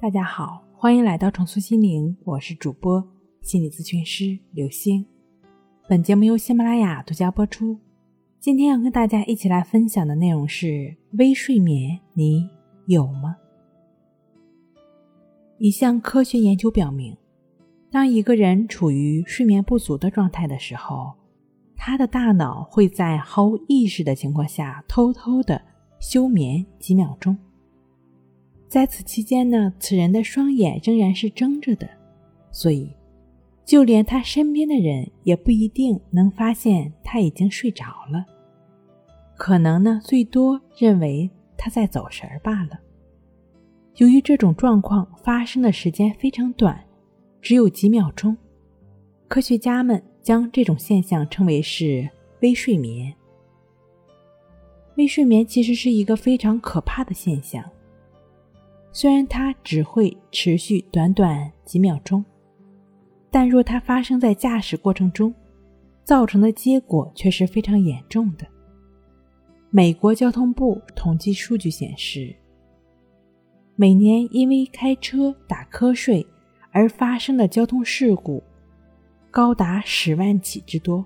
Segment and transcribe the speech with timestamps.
[0.00, 3.04] 大家好，欢迎来到重塑心灵，我是主播
[3.42, 5.04] 心理咨询师刘星。
[5.88, 7.76] 本节目由喜马拉雅独家播出。
[8.38, 12.48] 今天要跟大家一起来分享的内容是微睡眠，你
[12.86, 13.34] 有吗？
[15.58, 17.16] 一项科学研究表明，
[17.90, 21.12] 当一个人处于睡眠不足的状态的时候，
[21.74, 25.60] 他的大脑会在毫无意识的情况下偷偷的
[25.98, 27.36] 休眠几秒钟。
[28.68, 31.88] 在此期间呢，此人的双眼仍然是睁着的，
[32.52, 32.92] 所以
[33.64, 38.26] 就连他身边的人也不一定能发现他已经睡着了，
[39.38, 42.78] 可能呢最多认为他在走神儿罢了。
[43.96, 46.84] 由于这种状况发生的时间非常短，
[47.40, 48.36] 只有几秒钟，
[49.28, 52.06] 科学家们将这种现象称为是
[52.42, 53.12] 微睡眠。
[54.96, 57.64] 微睡眠其实是一个非常可怕的现象。
[58.90, 62.24] 虽然它只会持续短短几秒钟，
[63.30, 65.32] 但若它发生在驾驶过程中，
[66.04, 68.46] 造成的结果却是非常严重的。
[69.70, 72.34] 美国交通部统计数据显示，
[73.76, 76.26] 每年因为开车打瞌睡
[76.72, 78.42] 而发生的交通事故
[79.30, 81.04] 高达十万起之多，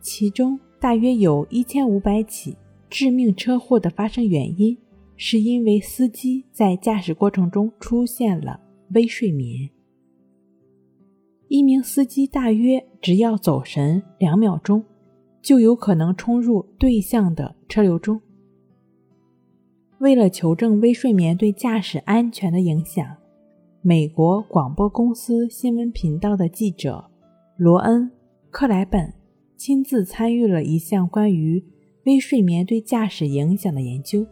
[0.00, 2.56] 其中大约有一千五百起
[2.88, 4.76] 致命车祸的发生原因。
[5.20, 8.60] 是因为司机在驾驶过程中出现了
[8.94, 9.68] 微睡眠。
[11.48, 14.84] 一名司机大约只要走神两秒钟，
[15.42, 18.20] 就有可能冲入对向的车流中。
[19.98, 23.04] 为了求证微睡眠对驾驶安全的影响，
[23.82, 27.10] 美国广播公司新闻频道的记者
[27.56, 28.02] 罗恩·
[28.50, 29.12] 克莱本
[29.56, 31.64] 亲自参与了一项关于
[32.04, 34.24] 微睡眠对驾驶影响的研究。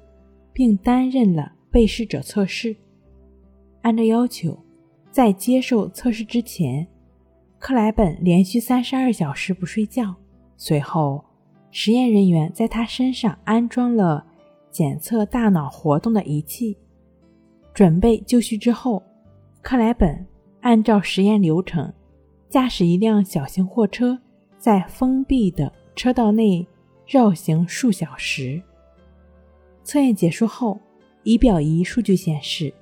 [0.56, 2.74] 并担任了被试者测试。
[3.82, 4.58] 按照要求，
[5.10, 6.88] 在接受测试之前，
[7.58, 10.14] 克莱本连续三十二小时不睡觉。
[10.56, 11.22] 随后，
[11.70, 14.24] 实验人员在他身上安装了
[14.70, 16.74] 检测大脑活动的仪器。
[17.74, 19.02] 准备就绪之后，
[19.60, 20.26] 克莱本
[20.62, 21.92] 按照实验流程，
[22.48, 24.18] 驾驶一辆小型货车，
[24.58, 26.66] 在封闭的车道内
[27.06, 28.62] 绕行数小时。
[29.86, 30.76] 测验结束后，
[31.22, 32.74] 仪表仪数据显示，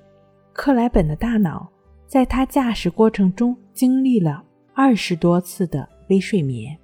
[0.51, 1.69] 克莱本的大脑
[2.07, 4.43] 在他驾驶过程中经历了
[4.73, 6.75] 二十多次的微睡眠，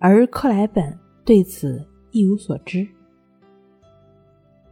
[0.00, 2.84] 而克莱本对此一无所知，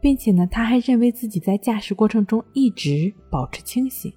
[0.01, 4.11] 并且呢，他还认为自己在驾驶过程中一直保持清醒。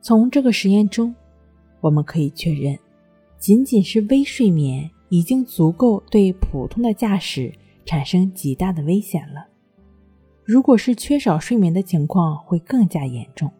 [0.00, 1.14] 从这个实验中，
[1.82, 2.74] 我们可以确认，
[3.36, 7.52] 仅仅是微睡眠已经足够对普通的驾驶。
[7.84, 9.46] 产生极大的危险了。
[10.44, 13.50] 如果是缺少睡眠的情况，会更加严重。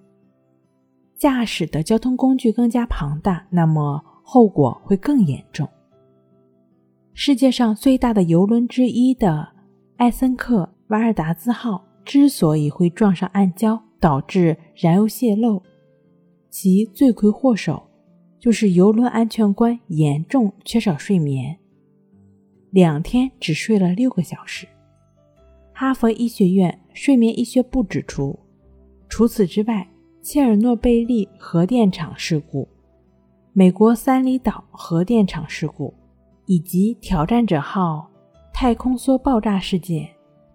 [1.17, 5.69] 驾驶的交通工具更加庞大，那么后果会更严重。
[7.15, 9.49] 世界上最大的游轮之一的
[9.97, 15.62] 艾森克瓦尔达兹号之所以会撞上暗礁，导致燃油泄漏，
[16.51, 17.89] 其罪魁祸首
[18.39, 21.56] 就是游轮安全官严重缺少睡眠。
[22.75, 24.67] 两天只睡了六个小时。
[25.73, 28.37] 哈佛医学院睡眠医学部指出，
[29.09, 29.89] 除此之外，
[30.21, 32.69] 切尔诺贝利核电厂事故、
[33.53, 35.95] 美国三里岛核电厂事故
[36.47, 38.11] 以及挑战者号
[38.53, 40.09] 太空梭爆炸事件，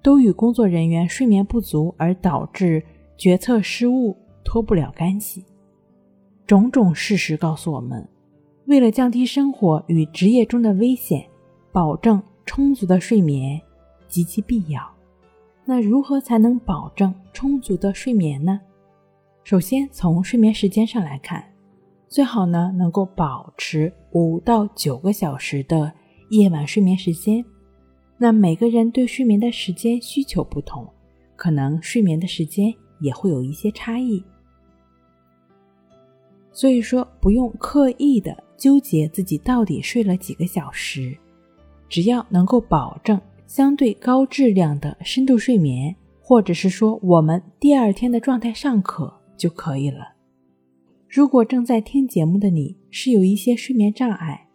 [0.03, 2.83] 都与工作人员睡眠不足而导致
[3.17, 4.13] 决策失误
[4.43, 5.45] 脱不了干系。
[6.45, 8.05] 种种事实告诉我们，
[8.65, 11.28] 为了降低生活与职业中的危险。
[11.79, 13.57] 保证充足的睡眠
[14.09, 14.85] 极其必要。
[15.63, 18.59] 那如何才能保证充足的睡眠呢？
[19.45, 21.41] 首先，从睡眠时间上来看，
[22.09, 25.93] 最好呢能够保持五到九个小时的
[26.31, 27.45] 夜晚睡眠时间。
[28.17, 30.85] 那每个人对睡眠的时间需求不同，
[31.37, 34.21] 可能睡眠的时间也会有一些差异。
[36.51, 41.17] 所以说，不用刻意的纠结自己到底睡了几个小时。
[41.89, 50.13] 只要能够保证相对高质量的深度睡眠，或者是说我们第二天的状态尚可就可以了。
[51.07, 54.47] 如果正在听节目的你是有一些睡眠障碍，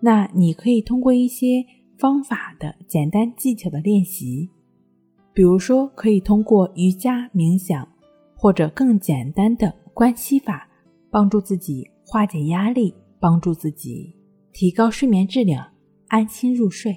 [0.00, 1.64] 那你可以通过一些
[1.96, 4.50] 方法的简单技巧的练习，
[5.32, 7.88] 比如说可以通过瑜伽、冥想，
[8.36, 10.68] 或者更简单的关系法，
[11.10, 14.14] 帮助自己化解压力，帮助自己
[14.52, 15.66] 提高睡眠质量。
[16.14, 16.96] 安心入睡。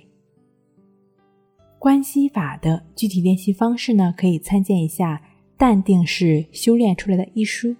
[1.80, 5.20] 关系法的具体练习方式呢，可以参见一下
[5.58, 7.76] 淡定是修炼出来的医书。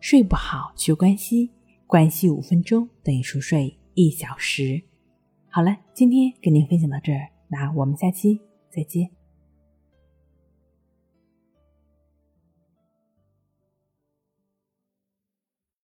[0.00, 1.50] 睡不好求关系，
[1.86, 4.80] 关系五分钟等于熟睡一小时。
[5.50, 8.40] 好了，今天跟您分享到这儿，那我们下期
[8.70, 9.17] 再见。